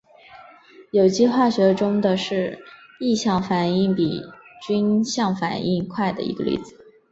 [0.89, 2.57] 有机化学中的是
[2.99, 4.23] 异相反应比
[4.65, 6.75] 均相反应快的一个例子。